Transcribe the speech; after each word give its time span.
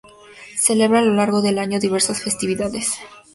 Celebra 0.65 0.97
a 0.99 1.03
lo 1.03 1.13
largo 1.13 1.43
del 1.43 1.59
año 1.59 1.77
diversas 1.79 2.23
festividades. 2.23 2.97